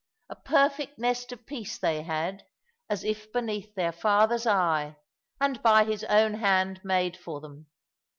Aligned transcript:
A 0.31 0.35
perfect 0.35 0.97
nest 0.97 1.31
of 1.31 1.45
peace 1.45 1.77
they 1.77 2.01
had, 2.01 2.41
as 2.89 3.03
if 3.03 3.31
beneath 3.31 3.75
their 3.75 3.91
Father's 3.91 4.47
eye, 4.47 4.97
and 5.39 5.61
by 5.61 5.83
His 5.83 6.03
own 6.05 6.33
hand 6.33 6.81
made 6.83 7.15
for 7.15 7.39
them. 7.39 7.67